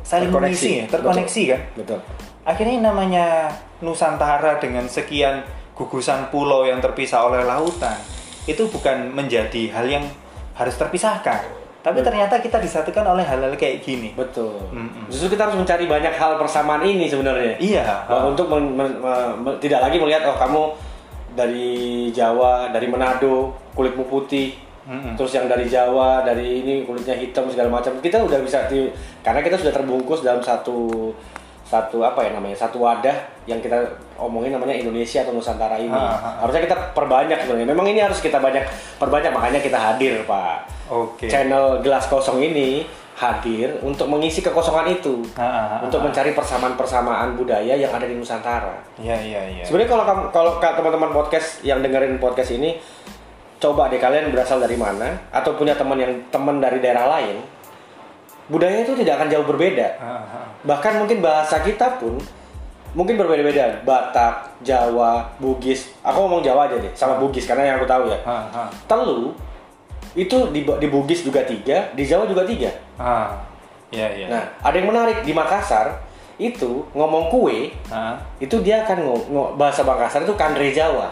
saling 0.00 0.32
mengisi, 0.32 0.80
ya, 0.80 0.88
terkoneksi 0.88 1.42
kan. 1.52 1.60
Betul. 1.76 2.00
Akhirnya 2.46 2.88
namanya 2.88 3.52
Nusantara 3.84 4.56
dengan 4.56 4.88
sekian 4.88 5.44
gugusan 5.76 6.32
pulau 6.32 6.64
yang 6.64 6.80
terpisah 6.80 7.28
oleh 7.28 7.44
lautan 7.44 8.00
itu 8.48 8.64
bukan 8.72 9.12
menjadi 9.12 9.68
hal 9.76 9.84
yang 9.84 10.04
harus 10.56 10.72
terpisahkan, 10.80 11.44
tapi 11.84 12.00
ternyata 12.00 12.40
kita 12.40 12.56
disatukan 12.56 13.04
oleh 13.04 13.20
hal-hal 13.20 13.52
kayak 13.60 13.84
gini. 13.84 14.16
Betul. 14.16 14.56
Mm-mm. 14.72 15.04
Justru 15.12 15.36
kita 15.36 15.44
harus 15.44 15.60
mencari 15.60 15.84
banyak 15.84 16.16
hal 16.16 16.40
persamaan 16.40 16.80
ini 16.80 17.04
sebenarnya. 17.04 17.60
Iya. 17.60 18.08
Bahwa 18.08 18.32
untuk 18.32 18.48
men- 18.48 18.72
men- 18.72 18.96
me- 18.96 19.36
me- 19.36 19.58
tidak 19.60 19.84
lagi 19.84 20.00
melihat 20.00 20.24
oh 20.24 20.38
kamu 20.40 20.62
dari 21.36 22.08
Jawa, 22.08 22.72
dari 22.72 22.88
Manado, 22.88 23.52
kulitmu 23.76 24.08
putih. 24.08 24.56
Mm-mm. 24.88 25.18
Terus 25.18 25.36
yang 25.36 25.50
dari 25.50 25.68
Jawa, 25.68 26.24
dari 26.24 26.64
ini 26.64 26.86
kulitnya 26.88 27.18
hitam 27.18 27.50
segala 27.52 27.68
macam. 27.68 27.98
Kita 28.00 28.24
udah 28.24 28.40
bisa 28.40 28.64
di, 28.70 28.88
karena 29.20 29.44
kita 29.44 29.60
sudah 29.60 29.74
terbungkus 29.76 30.24
dalam 30.24 30.40
satu 30.40 31.12
satu 31.66 31.98
apa 32.00 32.22
ya 32.22 32.30
namanya 32.30 32.54
satu 32.56 32.78
wadah 32.78 33.14
yang 33.44 33.58
kita 33.58 33.74
omongin 34.16 34.50
namanya 34.50 34.70
Indonesia 34.72 35.20
atau 35.20 35.34
Nusantara 35.34 35.74
ini 35.74 35.90
Ah, 35.90 35.98
ah, 36.08 36.16
ah. 36.16 36.34
harusnya 36.40 36.62
kita 36.64 36.76
perbanyak 36.94 37.36
sebenarnya 37.36 37.68
memang 37.68 37.86
ini 37.86 37.98
harus 37.98 38.18
kita 38.18 38.38
banyak 38.38 38.62
perbanyak 38.96 39.30
makanya 39.30 39.58
kita 39.58 39.74
hadir 39.74 40.22
pak 40.22 40.62
Oke. 40.86 41.26
channel 41.26 41.78
gelas 41.80 42.06
kosong 42.06 42.38
ini 42.40 42.86
hadir 43.16 43.80
untuk 43.80 44.06
mengisi 44.06 44.38
kekosongan 44.40 44.92
itu 44.92 45.24
Ah, 45.34 45.42
ah, 45.42 45.50
ah, 45.72 45.78
untuk 45.82 45.98
ah. 45.98 46.06
mencari 46.06 46.30
persamaan-persamaan 46.30 47.34
budaya 47.34 47.74
yang 47.74 47.90
ada 47.90 48.04
di 48.04 48.12
Nusantara. 48.12 48.76
Iya 48.94 49.16
iya 49.16 49.40
iya. 49.50 49.62
Sebenarnya 49.64 49.90
kalau 49.90 50.04
kamu 50.04 50.22
kalau 50.30 50.52
ka- 50.56 50.76
teman-teman 50.76 51.10
podcast 51.10 51.64
yang 51.64 51.80
dengerin 51.80 52.16
podcast 52.16 52.52
ini 52.52 52.76
coba 53.56 53.88
deh 53.88 53.96
kalian 53.96 54.28
berasal 54.28 54.60
dari 54.60 54.76
mana 54.76 55.16
atau 55.30 55.56
punya 55.56 55.72
teman 55.72 55.96
yang 55.96 56.12
teman 56.28 56.60
dari 56.60 56.76
daerah 56.76 57.08
lain, 57.10 57.40
budaya 58.46 58.82
itu 58.82 58.94
tidak 58.94 59.18
akan 59.18 59.28
jauh 59.28 59.46
berbeda. 59.46 59.86
Ah, 59.98 60.22
ah. 60.22 60.46
Bahkan 60.62 60.98
mungkin 60.98 61.18
bahasa 61.18 61.60
kita 61.60 61.98
pun 61.98 62.18
mungkin 62.92 63.14
berbeda-beda. 63.14 63.82
Batak, 63.82 64.62
Jawa, 64.62 65.26
Bugis. 65.36 65.92
Aku 66.00 66.24
ngomong 66.24 66.40
Jawa 66.40 66.66
aja 66.66 66.78
deh 66.78 66.92
sama 66.92 67.16
Bugis 67.16 67.44
karena 67.44 67.68
yang 67.68 67.76
aku 67.76 67.86
tahu 67.86 68.08
ya. 68.08 68.18
Ah, 68.22 68.46
ah. 68.50 68.68
Telu 68.86 69.34
itu 70.14 70.36
di, 70.48 70.64
di 70.64 70.88
Bugis 70.88 71.20
juga 71.20 71.44
tiga, 71.44 71.92
di 71.92 72.02
Jawa 72.02 72.24
juga 72.24 72.42
tiga. 72.42 72.70
Ah. 72.96 73.34
Iya 73.92 74.08
iya. 74.14 74.26
Nah, 74.26 74.44
ada 74.60 74.74
yang 74.74 74.88
menarik 74.88 75.22
di 75.22 75.30
Makassar 75.30 76.02
itu 76.36 76.84
ngomong 76.92 77.32
kue 77.32 77.72
Ah. 77.88 78.16
itu 78.36 78.60
dia 78.60 78.84
akan 78.84 78.98
ngo- 79.00 79.26
ngo- 79.28 79.52
bahasa 79.54 79.80
Makassar 79.80 80.20
itu 80.20 80.34
kandre 80.34 80.68
Jawa, 80.68 81.08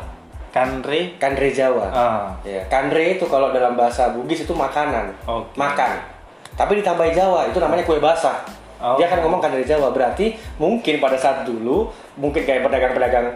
Kanre. 0.51 1.17
kandre 1.17 1.49
Jawa. 1.51 1.87
Ah. 1.91 2.27
Ya, 2.43 2.61
kandre 2.67 3.17
itu 3.17 3.25
kalau 3.27 3.51
dalam 3.51 3.75
bahasa 3.75 4.11
Bugis 4.11 4.43
itu 4.43 4.53
makanan, 4.53 5.11
Oke. 5.25 5.55
makan. 5.55 6.14
Tapi 6.55 6.83
ditambahi 6.83 7.13
Jawa 7.15 7.51
itu 7.51 7.59
namanya 7.59 7.83
kue 7.83 7.99
basah. 7.99 8.43
Oh. 8.79 8.99
Dia 8.99 9.11
akan 9.11 9.27
ngomong 9.27 9.41
kandre 9.43 9.65
Jawa. 9.67 9.91
Berarti 9.91 10.35
mungkin 10.59 11.03
pada 11.03 11.19
saat 11.19 11.43
dulu 11.47 11.91
mungkin 12.19 12.43
kayak 12.47 12.63
pedagang-pedagang 12.67 13.35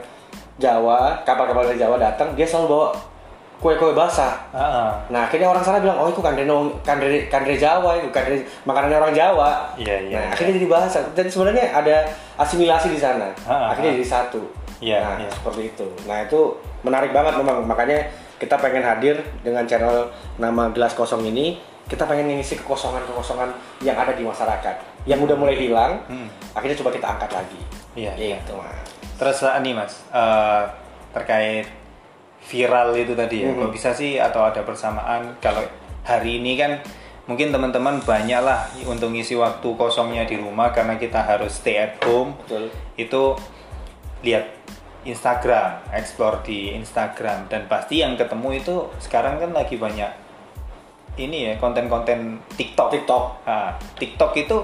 Jawa, 0.58 1.22
kapal-kapal 1.22 1.70
dari 1.70 1.78
Jawa 1.78 1.98
datang, 2.02 2.34
dia 2.34 2.42
selalu 2.42 2.66
bawa 2.66 2.88
kue-kue 3.58 3.90
basah. 3.94 4.38
Ah, 4.54 4.62
ah. 4.62 4.90
Nah, 5.10 5.26
akhirnya 5.26 5.50
orang 5.50 5.62
sana 5.62 5.82
bilang, 5.82 5.98
oh 5.98 6.10
itu 6.10 6.22
kandre, 6.22 6.46
kandre, 6.86 7.26
kandre 7.26 7.54
Jawa, 7.58 7.98
itu 7.98 8.10
kandre 8.14 8.42
makanannya 8.62 8.98
orang 9.02 9.14
Jawa. 9.14 9.50
Iya, 9.74 9.96
iya, 10.06 10.18
Nah, 10.18 10.22
iya. 10.26 10.30
akhirnya 10.30 10.52
jadi 10.62 10.68
bahasa. 10.70 10.98
Dan 11.14 11.26
sebenarnya 11.26 11.74
ada 11.74 12.06
asimilasi 12.38 12.94
di 12.94 12.98
sana. 12.98 13.34
Ah, 13.46 13.74
akhirnya 13.74 13.98
jadi 13.98 14.06
satu. 14.06 14.42
Iya, 14.78 15.02
nah, 15.02 15.18
iya. 15.18 15.30
seperti 15.30 15.74
itu. 15.74 15.86
Nah, 16.06 16.22
itu 16.22 16.40
menarik 16.86 17.10
banget 17.10 17.34
memang. 17.34 17.66
Makanya 17.66 17.98
kita 18.38 18.54
pengen 18.62 18.86
hadir 18.86 19.18
dengan 19.42 19.66
channel 19.66 20.06
nama 20.38 20.70
Gelas 20.70 20.94
Kosong 20.94 21.26
ini. 21.26 21.58
Kita 21.88 22.04
pengen 22.04 22.28
mengisi 22.28 22.54
kekosongan-kekosongan 22.60 23.48
yang 23.80 23.96
ada 23.96 24.12
di 24.12 24.20
masyarakat. 24.20 24.76
Yang 25.08 25.20
udah 25.24 25.36
mulai 25.40 25.56
hilang, 25.56 26.04
Hmm. 26.04 26.28
akhirnya 26.52 26.76
coba 26.84 26.92
kita 26.92 27.06
angkat 27.08 27.30
lagi. 27.32 27.60
Iya, 27.96 28.12
iya. 28.14 28.36
Gitu, 28.44 28.52
Mas. 28.54 28.88
Terus 29.18 29.42
uh, 29.42 29.58
nih 29.58 29.74
mas, 29.74 30.04
eh, 30.14 30.62
terkait 31.10 31.66
viral 32.46 32.94
itu 32.94 33.18
tadi 33.18 33.42
ya, 33.42 33.50
Mhm. 33.50 33.66
kok 33.66 33.72
bisa 33.74 33.90
sih 33.90 34.14
atau 34.14 34.46
ada 34.46 34.62
persamaan 34.62 35.34
kalau 35.42 35.64
hari 36.06 36.38
ini 36.38 36.54
kan 36.54 36.78
mungkin 37.26 37.50
teman-teman 37.50 37.98
banyak 38.00 38.40
lah 38.40 38.70
untuk 38.86 39.10
ngisi 39.10 39.34
waktu 39.34 39.68
kosongnya 39.74 40.22
di 40.24 40.38
rumah 40.38 40.70
karena 40.70 40.96
kita 40.96 41.18
harus 41.20 41.58
stay 41.58 41.76
at 41.76 41.98
home, 42.06 42.32
Betul. 42.46 42.70
itu 42.94 43.22
lihat 44.22 44.46
Instagram, 45.02 45.82
explore 45.90 46.40
di 46.46 46.72
Instagram 46.78 47.50
dan 47.50 47.66
pasti 47.66 48.00
yang 48.00 48.14
ketemu 48.14 48.60
itu 48.60 48.86
sekarang 49.02 49.40
kan 49.40 49.50
lagi 49.50 49.74
banyak 49.74 50.08
ini 51.18 51.50
ya 51.50 51.52
konten-konten 51.58 52.38
TikTok. 52.54 52.88
TikTok. 52.94 53.24
Nah, 53.44 53.74
TikTok 53.98 54.32
itu 54.38 54.58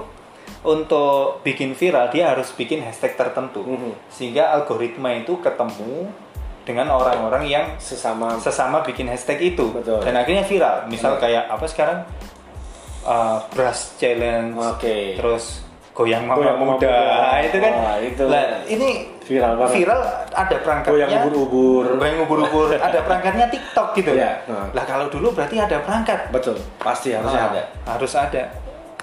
untuk 0.64 1.44
bikin 1.44 1.76
viral 1.76 2.08
dia 2.08 2.32
harus 2.32 2.48
bikin 2.56 2.80
hashtag 2.80 3.14
tertentu 3.14 3.60
Mhm. 3.60 3.92
sehingga 4.08 4.48
algoritma 4.56 5.12
itu 5.12 5.36
ketemu 5.36 6.08
dengan 6.64 6.88
orang-orang 6.96 7.44
yang 7.44 7.66
Sesama 7.76 8.40
sesama 8.40 8.80
bikin 8.80 9.04
hashtag 9.04 9.52
itu 9.52 9.68
Betul. 9.68 10.00
dan 10.00 10.16
akhirnya 10.16 10.48
viral 10.48 10.88
misal 10.88 11.20
Betul. 11.20 11.28
kayak 11.28 11.44
apa 11.52 11.66
sekarang 11.68 11.98
uh, 13.04 13.44
brush 13.52 14.00
challenge 14.00 14.56
Oke. 14.56 15.20
terus 15.20 15.60
goyang 15.94 16.26
mama, 16.26 16.42
Goyang 16.42 16.58
mama 16.58 16.74
muda. 16.74 16.90
muda. 16.90 16.96
Nah, 17.22 17.38
itu 17.38 17.56
kan 17.56 17.72
Wah, 17.72 17.96
itu 17.96 18.22
Lah, 18.26 18.42
ini 18.66 18.88
viral 19.20 19.52
banget. 19.56 19.72
viral 19.78 20.00
ada 20.28 20.56
perangkatnya 20.58 20.90
Goyang 20.90 21.22
ubur-ubur. 21.22 21.84
goyang 21.96 22.18
ubur-ubur 22.20 22.66
ada 22.74 22.98
perangkatnya 23.00 23.46
TikTok 23.46 23.88
gitu 23.94 24.10
Iya, 24.12 24.42
nah. 24.44 24.66
lah 24.68 24.84
kalau 24.84 25.06
dulu 25.06 25.30
berarti 25.30 25.56
ada 25.56 25.78
perangkat 25.80 26.28
Betul. 26.28 26.58
Pasti 26.76 27.14
harusnya 27.14 27.40
Ah, 27.40 27.48
ada. 27.48 27.62
harus 27.88 28.12
ada 28.12 28.42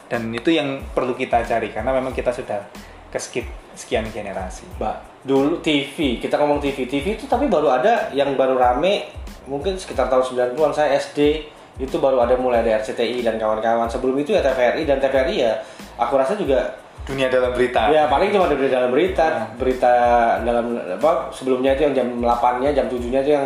dan 0.06 0.28
itu 0.30 0.52
yang 0.52 0.84
perlu 0.92 1.16
kita 1.16 1.40
cari 1.42 1.72
karena 1.72 1.90
memang 1.90 2.12
kita 2.12 2.30
sudah 2.30 2.60
ke 3.08 3.16
skip 3.16 3.48
sekian 3.72 4.04
generasi 4.06 4.68
Mbak, 4.76 4.96
dulu 5.24 5.64
TV, 5.64 6.20
kita 6.20 6.36
ngomong 6.36 6.60
TV, 6.60 6.84
TV 6.84 7.16
itu 7.16 7.24
tapi 7.24 7.48
baru 7.48 7.72
ada 7.72 8.12
yang 8.12 8.36
baru 8.36 8.56
rame 8.56 9.08
mungkin 9.42 9.74
sekitar 9.74 10.06
tahun 10.06 10.28
90-an 10.52 10.76
saya 10.76 10.92
SD 10.94 11.48
itu 11.80 11.96
baru 11.98 12.20
ada 12.20 12.36
mulai 12.36 12.60
ada 12.62 12.78
RCTI 12.78 13.24
dan 13.24 13.40
kawan-kawan. 13.40 13.88
Sebelum 13.88 14.14
itu 14.16 14.36
ya 14.36 14.44
TVRI 14.44 14.84
dan 14.84 15.00
TVRI 15.00 15.36
ya 15.40 15.56
aku 15.96 16.14
rasa 16.14 16.36
juga 16.36 16.78
dunia 17.12 17.28
dalam 17.28 17.52
berita 17.52 17.82
ya 17.90 18.08
paling 18.08 18.32
cuma 18.32 18.48
berita 18.48 18.72
dalam 18.72 18.90
berita, 18.90 19.26
Hmm. 19.28 19.60
berita 19.60 19.94
dalam 20.42 20.66
apa 20.74 21.12
sebelumnya 21.30 21.76
itu 21.76 21.82
yang 21.84 21.94
jam 21.94 22.08
8-nya, 22.18 22.70
jam 22.72 22.88
7-nya 22.88 23.20
itu 23.22 23.32
yang 23.34 23.46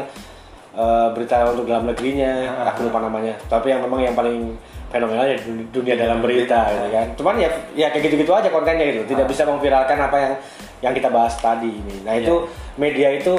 eh, 0.75 1.07
berita 1.15 1.39
untuk 1.48 1.65
dalam 1.65 1.88
negerinya, 1.88 2.31
Hmm. 2.45 2.67
aku 2.67 2.79
lupa 2.86 3.00
namanya. 3.00 3.31
Tapi 3.48 3.72
yang 3.72 3.79
memang 3.79 4.03
yang 4.03 4.12
paling 4.12 4.51
fenomenal 4.91 5.24
ya 5.24 5.39
dunia, 5.39 5.65
dunia 5.72 5.95
dalam 5.95 6.19
berita 6.19 6.67
gitu 6.67 6.88
kan. 6.91 7.07
Cuman 7.15 7.36
ya 7.39 7.48
ya 7.74 7.88
kayak 7.89 8.03
gitu-gitu 8.05 8.31
aja 8.31 8.51
kontennya 8.51 8.84
gitu. 8.86 9.01
Tidak 9.07 9.24
Ah. 9.24 9.29
bisa 9.29 9.48
memviralkan 9.48 9.95
apa 9.98 10.17
yang 10.19 10.34
yang 10.84 10.93
kita 10.93 11.07
bahas 11.07 11.31
tadi 11.36 11.72
ini. 11.72 12.03
Nah, 12.03 12.19
Iya. 12.19 12.27
itu 12.27 12.36
media 12.75 13.07
itu 13.10 13.34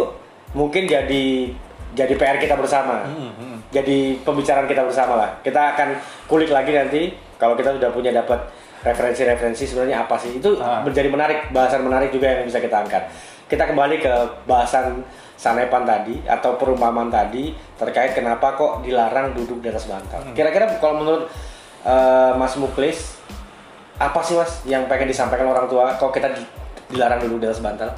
mungkin 0.53 0.89
jadi 0.89 1.53
jadi 1.93 2.13
PR 2.13 2.37
kita 2.37 2.57
bersama. 2.57 3.05
Hmm, 3.05 3.33
hmm. 3.33 3.57
Jadi 3.69 4.17
pembicaraan 4.21 4.65
kita 4.65 4.85
bersama 4.85 5.17
lah. 5.17 5.31
Kita 5.41 5.77
akan 5.77 5.89
kulik 6.25 6.49
lagi 6.49 6.73
nanti 6.73 7.13
kalau 7.37 7.53
kita 7.53 7.73
sudah 7.73 7.89
punya 7.89 8.13
dapat 8.13 8.41
referensi-referensi 8.83 9.65
sebenarnya 9.65 10.03
apa 10.03 10.17
sih. 10.17 10.35
Itu 10.35 10.57
Ah. 10.57 10.81
menjadi 10.81 11.07
menarik, 11.07 11.39
bahasan 11.51 11.81
menarik 11.81 12.11
juga 12.11 12.29
yang 12.31 12.45
bisa 12.45 12.59
kita 12.59 12.77
angkat. 12.79 13.07
Kita 13.47 13.65
kembali 13.65 13.97
ke 13.99 14.13
bahasan 14.45 15.01
sanepan 15.33 15.85
tadi 15.85 16.19
atau 16.25 16.57
perumpamaan 16.57 17.07
tadi 17.07 17.51
terkait 17.75 18.13
kenapa 18.13 18.53
kok 18.53 18.81
dilarang 18.81 19.31
duduk 19.33 19.61
di 19.61 19.69
atas 19.69 19.85
bantal. 19.85 20.19
Hmm. 20.19 20.33
Kira-kira 20.33 20.67
kalau 20.77 20.99
menurut 20.99 21.29
eh, 21.83 22.33
Mas 22.35 22.57
Muklis 22.57 23.21
apa 23.95 24.19
sih 24.19 24.35
Mas 24.35 24.61
yang 24.65 24.85
pengen 24.85 25.07
disampaikan 25.07 25.47
orang 25.47 25.65
tua 25.67 25.95
kok 25.95 26.11
kita 26.11 26.29
di- 26.29 26.49
dilarang 26.89 27.23
duduk 27.23 27.39
di 27.39 27.47
atas 27.47 27.61
bantal? 27.61 27.89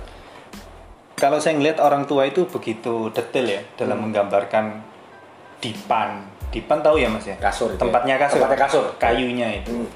kalau 1.15 1.35
saya 1.37 1.57
ngelihat 1.57 1.81
orang 1.81 2.05
tua 2.05 2.23
itu 2.25 2.47
begitu 2.47 3.11
detail 3.11 3.43
ya 3.49 3.59
dalam 3.75 3.97
Hmm. 3.97 4.05
menggambarkan 4.07 4.79
dipan 5.59 6.23
dipan 6.49 6.79
tahu 6.79 6.97
ya 6.97 7.09
mas 7.09 7.25
ya 7.25 7.35
Kasur 7.37 7.69
ya? 7.69 7.77
tempatnya 7.77 8.15
kasur 8.17 8.39
Tempatnya 8.39 8.59
kasur. 8.61 8.85
kayunya 8.97 9.49
itu 9.57 9.73
Hmm. 9.75 9.89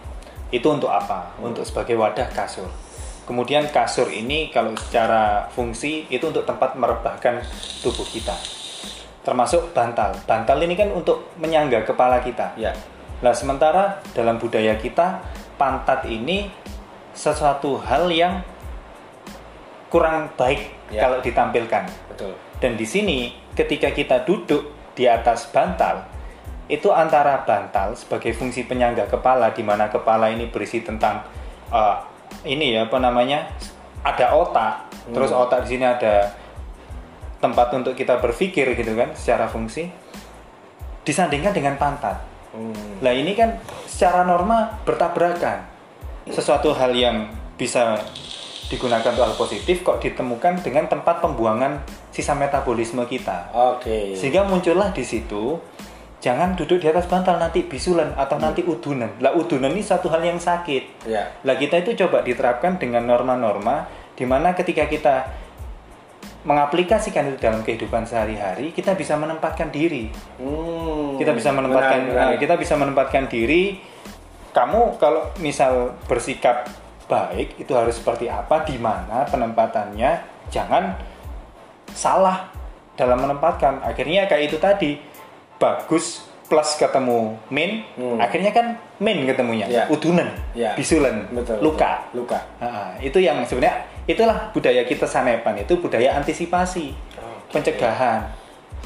Itu 0.52 0.68
untuk 0.68 0.92
apa 0.92 1.32
untuk 1.40 1.64
sebagai 1.64 1.96
wadah 1.98 2.28
kasur 2.30 2.68
kemudian 3.24 3.66
kasur 3.72 4.06
ini 4.12 4.52
kalau 4.52 4.76
secara 4.76 5.48
fungsi 5.50 6.06
itu 6.12 6.28
untuk 6.28 6.44
tempat 6.44 6.76
merebahkan 6.76 7.40
tubuh 7.80 8.04
kita 8.06 8.36
termasuk 9.24 9.72
bantal 9.72 10.12
bantal 10.28 10.58
ini 10.60 10.76
kan 10.76 10.92
untuk 10.92 11.32
menyangga 11.40 11.82
kepala 11.82 12.20
kita 12.20 12.52
Ya. 12.60 12.76
Nah, 13.22 13.30
sementara 13.30 14.02
dalam 14.18 14.34
budaya 14.42 14.74
kita, 14.74 15.22
pantat 15.54 16.10
ini 16.10 16.50
sesuatu 17.14 17.78
hal 17.78 18.10
yang 18.10 18.42
kurang 19.86 20.34
baik 20.34 20.74
Ya. 20.90 21.06
kalau 21.06 21.22
ditampilkan. 21.22 21.86
Betul. 22.10 22.34
Dan 22.60 22.76
di 22.76 22.84
sini, 22.84 23.32
ketika 23.56 23.94
kita 23.94 24.26
duduk 24.28 24.74
di 24.92 25.08
atas 25.08 25.48
bantal, 25.48 26.04
itu 26.70 26.88
antara 26.94 27.42
bantal 27.42 27.94
sebagai 27.98 28.32
fungsi 28.34 28.64
penyangga 28.66 29.10
kepala, 29.10 29.50
di 29.50 29.66
mana 29.66 29.90
kepala 29.90 30.30
ini 30.30 30.46
berisi 30.48 30.82
tentang 30.82 31.22
uh, 31.74 31.98
ini 32.46 32.74
ya 32.78 32.86
apa 32.86 32.98
namanya, 33.02 33.50
ada 34.02 34.34
otak, 34.34 34.90
terus 35.10 35.30
Hmm. 35.30 35.42
otak 35.46 35.66
di 35.66 35.78
sini 35.78 35.86
ada 35.86 36.32
tempat 37.42 37.74
untuk 37.74 37.98
kita 37.98 38.22
berpikir 38.22 38.70
gitu 38.78 38.94
kan 38.94 39.10
secara 39.18 39.50
fungsi 39.50 39.90
disandingkan 41.02 41.50
dengan 41.50 41.74
pantat. 41.74 42.22
Hmm. 42.54 43.02
Nah 43.02 43.10
ini 43.10 43.34
kan 43.34 43.58
secara 43.90 44.22
norma 44.22 44.78
bertabrakan. 44.86 45.66
Sesuatu 46.30 46.70
hal 46.70 46.94
yang 46.94 47.26
bisa 47.58 47.98
digunakan 48.70 49.10
untuk 49.10 49.26
hal 49.26 49.36
positif 49.36 49.82
kok 49.82 49.98
ditemukan 49.98 50.62
dengan 50.62 50.86
tempat 50.86 51.18
pembuangan 51.18 51.82
sisa 52.14 52.32
metabolisme 52.32 53.02
kita. 53.10 53.50
Oke. 53.52 54.14
Sehingga 54.14 54.46
muncullah 54.46 54.94
di 54.94 55.02
situ 55.02 55.58
jangan 56.22 56.54
duduk 56.54 56.78
di 56.78 56.86
atas 56.86 57.10
bantal 57.10 57.34
nanti 57.42 57.66
bisulan 57.66 58.14
atau 58.14 58.38
nanti 58.38 58.62
udunan. 58.62 59.18
Lah 59.18 59.34
udunan 59.34 59.74
ini 59.74 59.82
satu 59.82 60.06
hal 60.06 60.22
yang 60.22 60.38
sakit. 60.38 61.02
Ya. 61.10 61.34
Lah 61.42 61.58
kita 61.58 61.82
itu 61.82 61.98
coba 61.98 62.22
diterapkan 62.22 62.78
dengan 62.78 63.02
norma-norma 63.02 63.90
di 64.14 64.22
mana 64.22 64.54
ketika 64.54 64.86
kita 64.86 65.26
mengaplikasikan 66.46 67.34
itu 67.34 67.38
dalam 67.42 67.66
kehidupan 67.66 68.06
sehari-hari, 68.06 68.70
kita 68.70 68.94
bisa 68.94 69.18
menempatkan 69.18 69.74
diri. 69.74 70.10
Hmm. 70.38 71.18
Kita 71.18 71.34
bisa 71.34 71.50
menempatkan 71.50 71.98
menarik. 72.06 72.18
nah, 72.18 72.38
kita 72.38 72.54
bisa 72.54 72.74
menempatkan 72.78 73.26
diri. 73.26 73.82
Kamu 74.54 75.00
kalau 75.02 75.32
misal 75.42 75.96
bersikap 76.06 76.70
baik 77.10 77.58
itu 77.58 77.72
harus 77.74 77.98
seperti 77.98 78.30
apa, 78.30 78.62
di 78.62 78.78
mana 78.78 79.26
penempatannya, 79.26 80.10
jangan 80.54 80.94
salah 81.94 82.50
dalam 82.94 83.22
menempatkan. 83.22 83.80
Akhirnya 83.82 84.26
kayak 84.30 84.52
itu 84.52 84.58
tadi 84.58 85.11
bagus 85.62 86.26
plus 86.44 86.76
ketemu 86.76 87.32
min, 87.48 87.80
Hmm. 87.96 88.18
akhirnya 88.18 88.50
kan 88.50 88.76
min 88.98 89.24
ketemunya, 89.24 89.64
Ya. 89.64 89.88
udunan, 89.88 90.26
Ya. 90.52 90.74
bisulan, 90.74 91.24
Betul. 91.30 91.62
luka. 91.64 92.02
betul. 92.04 92.26
Luka. 92.28 92.38
Nah, 92.60 92.92
itu 92.98 93.16
yang 93.16 93.40
sebenarnya 93.40 93.72
itulah 94.04 94.52
budaya 94.52 94.82
kita 94.82 95.06
sanepan 95.06 95.56
itu 95.56 95.78
budaya 95.78 96.12
antisipasi, 96.12 96.92
Oke. 97.16 97.56
pencegahan, 97.56 98.26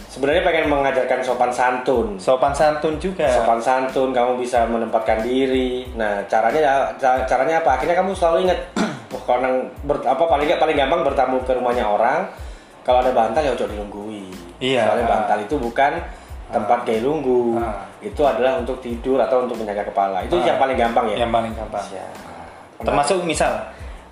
Sebenarnya 0.07 0.45
pengen 0.45 0.71
mengajarkan 0.71 1.21
sopan 1.21 1.51
santun. 1.51 2.17
sopan 2.17 2.53
santun 2.53 2.97
juga. 2.97 3.27
Sopan 3.27 3.59
santun, 3.59 4.13
kamu 4.13 4.39
bisa 4.39 4.65
menempatkan 4.65 5.21
diri. 5.21 5.89
Nah, 5.93 6.21
caranya 6.25 6.57
ya, 6.57 6.73
ca- 6.95 7.25
caranya 7.27 7.61
apa? 7.61 7.77
Akhirnya 7.77 7.97
kamu 7.97 8.13
selalu 8.13 8.49
ingat, 8.49 8.61
kalau 9.27 9.41
nang 9.41 9.55
ber- 9.83 10.05
apa 10.05 10.21
paling 10.21 10.49
paling 10.53 10.77
gampang 10.77 11.03
bertamu 11.03 11.41
ke 11.43 11.53
rumahnya 11.53 11.85
orang, 11.85 12.29
kalau 12.81 13.01
ada 13.01 13.11
bantal 13.11 13.41
ya 13.41 13.53
ojo 13.53 13.67
dilunggui. 13.67 14.25
Iya. 14.57 14.89
Soalnya 14.89 15.07
bantal 15.07 15.39
itu 15.43 15.57
bukan 15.59 15.93
tempat 16.51 16.87
gaya 16.87 17.01
lunggu. 17.03 17.59
Ah. 17.59 17.87
Itu 17.99 18.23
adalah 18.23 18.61
untuk 18.63 18.79
tidur 18.79 19.19
atau 19.19 19.47
untuk 19.47 19.59
menjaga 19.59 19.83
kepala. 19.87 20.23
Itu 20.23 20.39
Ah. 20.39 20.47
yang 20.55 20.59
paling 20.63 20.77
gampang 20.79 21.07
ya. 21.11 21.17
Yang 21.27 21.33
paling 21.35 21.53
gampang. 21.59 21.85
Ya. 21.91 22.07
Termasuk 22.77 23.25
misal 23.25 23.53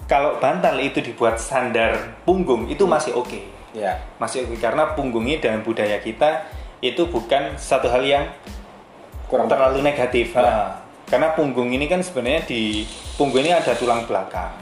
kalau 0.05 0.37
bantal 0.41 0.77
itu 0.81 1.01
dibuat 1.01 1.37
sandar 1.41 2.19
punggung 2.27 2.67
itu 2.69 2.85
masih 2.85 3.15
oke. 3.15 3.41
ya. 3.75 3.99
Masih 4.23 4.47
oke 4.47 4.55
karena 4.63 4.95
punggungnya 4.95 5.43
dalam 5.43 5.67
budaya 5.67 5.99
kita 5.99 6.47
itu 6.79 7.11
bukan 7.11 7.59
satu 7.59 7.91
hal 7.91 8.07
yang 8.07 8.25
Kurang 9.25 9.49
terlalu 9.49 9.81
negatif. 9.83 10.37
Ya. 10.37 10.45
Ah. 10.45 10.69
Karena 11.05 11.33
punggung 11.37 11.73
ini 11.73 11.85
kan 11.91 12.01
sebenarnya 12.01 12.47
di 12.49 12.85
punggung 13.17 13.45
ini 13.45 13.53
ada 13.53 13.75
tulang 13.77 14.05
belakang. 14.09 14.53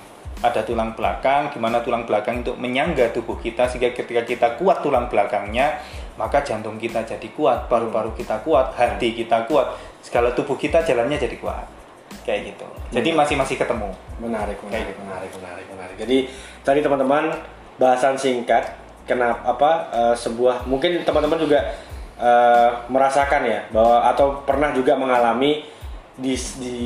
Ada 0.43 0.67
tulang 0.67 0.99
belakang, 0.99 1.55
di 1.55 1.59
mana 1.63 1.79
tulang 1.87 2.03
belakang 2.03 2.43
untuk 2.43 2.59
menyangga 2.59 3.15
tubuh 3.15 3.39
kita 3.39 3.71
sehingga 3.71 3.95
ketika 3.95 4.27
kita 4.27 4.49
kuat 4.59 4.83
tulang 4.83 5.07
belakangnya, 5.07 5.79
maka 6.17 6.45
jantung 6.45 6.77
kita 6.77 7.03
jadi 7.03 7.29
kuat, 7.33 7.67
paru-paru 7.67 8.13
kita 8.13 8.41
kuat, 8.45 8.77
hati 8.77 9.17
kita 9.17 9.49
kuat, 9.49 9.73
segala 10.05 10.33
tubuh 10.33 10.55
kita 10.57 10.85
jalannya 10.85 11.17
jadi 11.17 11.37
kuat. 11.41 11.65
Kayak 12.23 12.55
gitu. 12.55 12.67
Jadi 12.93 13.09
Hmm. 13.11 13.19
masih 13.25 13.35
masih 13.41 13.57
ketemu. 13.57 13.89
Menarik, 14.21 14.61
menarik, 14.63 14.93
gitu. 14.95 15.01
menarik, 15.03 15.31
menarik, 15.41 15.67
menarik. 15.73 15.97
Jadi 15.97 16.17
tadi 16.63 16.79
teman-teman 16.85 17.33
bahasan 17.81 18.15
singkat 18.15 18.69
kenapa 19.09 19.43
apa 19.43 19.71
eh, 19.91 20.15
sebuah 20.15 20.69
mungkin 20.69 21.03
teman-teman 21.03 21.41
juga 21.41 21.59
eh, 22.21 22.71
merasakan 22.87 23.43
ya 23.43 23.61
bahwa 23.75 24.07
atau 24.07 24.45
pernah 24.47 24.71
juga 24.71 24.95
mengalami 24.95 25.65
di 26.15 26.37
di 26.61 26.79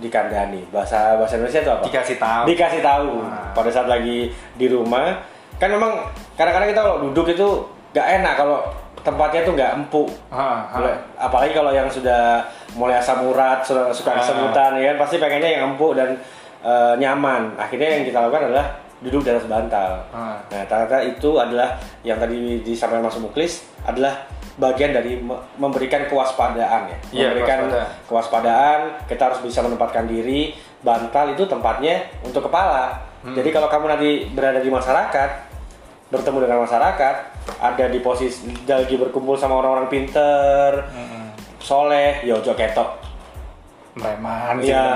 dikandani 0.00 0.64
bahasa 0.72 1.20
bahasa 1.20 1.36
Indonesia 1.36 1.60
itu 1.60 1.70
apa? 1.70 1.84
Dikasih 1.84 2.16
tahu. 2.16 2.44
Dikasih 2.48 2.80
tahu 2.80 3.10
Nah. 3.20 3.52
pada 3.52 3.70
saat 3.70 3.86
lagi 3.86 4.32
di 4.56 4.66
rumah 4.66 5.20
kan 5.60 5.68
memang 5.68 6.08
kadang-kadang 6.34 6.72
kita 6.72 6.80
kalau 6.80 6.98
duduk 7.04 7.28
itu 7.30 7.48
gak 7.90 8.06
enak 8.16 8.34
kalau 8.34 8.58
tempatnya 9.00 9.40
tuh 9.42 9.54
nggak 9.54 9.72
empuk 9.74 10.08
ah. 10.28 10.68
Mulai- 10.70 11.00
apalagi 11.16 11.52
kalau 11.52 11.70
yang 11.70 11.88
sudah 11.88 12.44
mulai 12.74 12.96
asam 12.96 13.24
urat 13.24 13.60
sudah 13.60 13.88
suka 13.90 14.12
kesemutan 14.14 14.76
ya 14.76 14.92
kan 14.92 14.98
pasti 15.00 15.16
pengennya 15.16 15.50
yang 15.50 15.62
empuk 15.70 15.94
dan 15.94 16.14
eh, 16.60 16.94
nyaman 16.96 17.56
akhirnya 17.56 17.88
yang 17.90 18.04
kita 18.04 18.20
lakukan 18.20 18.46
adalah 18.46 18.66
duduk 19.00 19.22
di 19.22 19.30
atas 19.30 19.46
bantal 19.46 20.04
Ah. 20.10 20.36
nah 20.46 20.62
ternyata 20.62 21.00
itu 21.02 21.30
adalah 21.34 21.74
yang 22.02 22.16
tadi 22.16 22.60
disampaikan 22.60 23.00
Mas 23.02 23.16
Muklis 23.16 23.52
adalah 23.82 24.12
bagian 24.54 24.92
dari 24.92 25.16
me- 25.16 25.40
memberikan 25.56 26.04
kewaspadaan 26.04 26.80
ya 26.84 26.96
Iya, 27.10 27.26
memberikan 27.26 27.58
kewaspadaan. 27.64 27.88
kewaspadaan 28.04 28.80
kita 29.08 29.22
harus 29.24 29.40
bisa 29.40 29.58
menempatkan 29.60 30.04
diri 30.04 30.52
bantal 30.78 31.32
itu 31.32 31.42
tempatnya 31.44 31.96
untuk 32.20 32.44
kepala 32.44 33.00
Hmm. 33.20 33.32
jadi 33.32 33.48
kalau 33.50 33.66
kamu 33.66 33.84
nanti 33.86 34.10
berada 34.30 34.56
di 34.58 34.68
masyarakat 34.68 35.30
bertemu 36.08 36.38
dengan 36.40 36.64
masyarakat 36.64 37.14
ada 37.56 37.84
di 37.86 37.98
posisi 37.98 38.46
lagi 38.62 38.94
berkumpul 38.94 39.34
sama 39.34 39.56
orang-orang 39.56 39.88
pinter 39.88 40.86
Mm-mm. 40.86 41.34
soleh 41.58 42.20
ya 42.20 42.34
ojo 42.34 42.52
ketok 42.52 43.00
Preman 43.90 44.62
sih 44.62 44.70
ya 44.70 44.86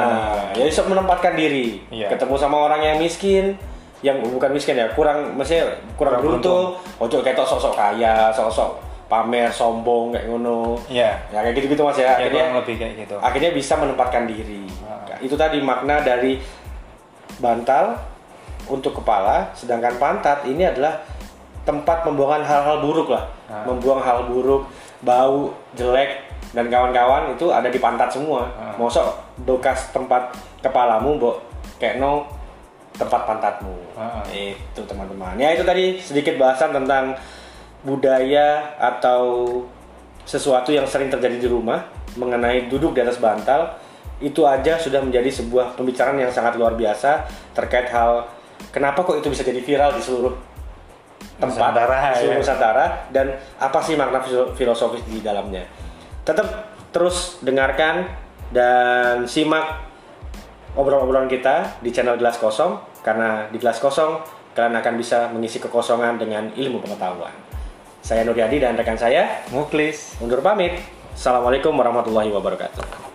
namanya. 0.55 0.71
ya 0.71 0.83
menempatkan 0.85 1.35
diri 1.35 1.83
Iya. 1.91 2.09
ketemu 2.09 2.35
sama 2.37 2.57
orang 2.63 2.81
yang 2.81 2.97
miskin 2.97 3.59
yang 4.01 4.21
bukan 4.21 4.51
miskin 4.51 4.77
ya 4.77 4.87
kurang 4.91 5.35
maksudnya 5.35 5.67
kurang, 5.95 6.21
Kurang 6.21 6.39
beruntung 6.39 6.65
ojo 7.01 7.17
ketok 7.19 7.43
sok-sok 7.45 7.75
kaya 7.75 8.31
sok-sok 8.31 8.79
pamer 9.05 9.51
sombong 9.51 10.15
kayak 10.15 10.27
ngono 10.27 10.79
Iya. 10.87 11.11
ya 11.29 11.39
kayak 11.41 11.55
gitu-gitu 11.57 11.83
mas 11.83 11.97
ya 11.97 12.07
Ya, 12.07 12.13
akhirnya 12.17 12.45
lebih 12.55 12.75
kayak 12.77 12.95
gitu. 13.01 13.17
akhirnya 13.19 13.51
bisa 13.51 13.75
menempatkan 13.75 14.25
diri 14.25 14.63
Ah. 14.81 15.19
itu 15.19 15.35
tadi 15.35 15.59
makna 15.59 15.99
dari 16.01 16.39
bantal 17.37 17.99
untuk 18.65 18.97
kepala 18.97 19.51
sedangkan 19.53 19.99
pantat 19.99 20.47
ini 20.47 20.65
adalah 20.65 21.03
tempat 21.65 22.05
pembuangan 22.05 22.45
hal-hal 22.45 22.81
buruk 22.81 23.09
lah 23.09 23.25
Ah. 23.45 23.65
membuang 23.65 24.01
hal 24.01 24.25
buruk 24.27 24.65
bau 25.01 25.53
jelek 25.73 26.21
dan 26.53 26.69
kawan-kawan 26.69 27.33
itu 27.33 27.49
ada 27.49 27.67
di 27.67 27.77
pantat 27.77 28.09
semua 28.09 28.47
Ah. 28.55 28.73
mosok 28.77 29.09
bekas 29.43 29.91
tempat 29.91 30.33
kepalamu 30.61 31.17
mbok 31.17 31.37
kayak 31.77 31.99
no 31.99 32.25
tempat 32.95 33.25
pantatmu 33.25 33.75
Ah. 33.95 34.21
itu 34.29 34.81
teman-teman 34.81 35.35
ya 35.35 35.51
itu 35.51 35.63
tadi 35.63 35.97
sedikit 35.99 36.37
bahasan 36.37 36.73
tentang 36.73 37.17
budaya 37.83 38.77
atau 38.77 39.61
sesuatu 40.25 40.73
yang 40.73 40.85
sering 40.85 41.09
terjadi 41.09 41.37
di 41.37 41.49
rumah 41.49 41.85
mengenai 42.17 42.65
duduk 42.67 42.97
di 42.97 43.05
atas 43.05 43.21
bantal 43.21 43.77
itu 44.19 44.41
aja 44.41 44.79
sudah 44.79 45.05
menjadi 45.05 45.29
sebuah 45.29 45.77
pembicaraan 45.77 46.17
yang 46.17 46.33
sangat 46.33 46.57
luar 46.57 46.73
biasa 46.73 47.29
terkait 47.53 47.91
hal 47.91 48.25
kenapa 48.71 49.05
kok 49.05 49.21
itu 49.21 49.29
bisa 49.29 49.45
jadi 49.45 49.61
viral 49.61 49.93
di 49.93 50.01
seluruh 50.01 50.33
tempat 51.37 51.75
Nusantara, 51.75 51.99
ya. 52.15 52.35
Nusantara 52.39 52.85
dan 53.11 53.27
apa 53.59 53.79
sih 53.83 53.99
makna 53.99 54.23
filo- 54.23 54.55
filosofis 54.55 55.03
di 55.07 55.19
dalamnya 55.19 55.67
tetap 56.23 56.71
terus 56.95 57.43
dengarkan 57.43 58.07
dan 58.55 59.27
simak 59.27 59.83
obrolan-obrolan 60.79 61.27
kita 61.27 61.83
di 61.83 61.91
channel 61.91 62.19
Gelas 62.19 62.39
Kosong 62.39 62.79
karena 63.03 63.51
di 63.51 63.59
Gelas 63.59 63.83
Kosong 63.83 64.23
kalian 64.55 64.79
akan 64.79 64.95
bisa 64.95 65.27
mengisi 65.35 65.59
kekosongan 65.59 66.15
dengan 66.15 66.47
ilmu 66.55 66.79
pengetahuan. 66.79 67.35
Saya 68.05 68.23
Nuryadi 68.23 68.63
dan 68.63 68.79
rekan 68.79 68.95
saya 68.95 69.43
Muklis. 69.51 70.15
undur 70.23 70.39
pamit. 70.39 70.79
Assalamualaikum 71.15 71.75
warahmatullahi 71.75 72.31
wabarakatuh. 72.31 73.14